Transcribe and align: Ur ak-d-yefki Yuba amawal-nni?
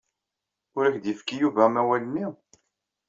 Ur 0.77 0.83
ak-d-yefki 0.85 1.35
Yuba 1.41 1.61
amawal-nni? 1.67 2.25